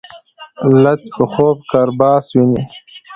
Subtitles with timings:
[0.83, 2.59] لڅ په خوب کرباس ويني.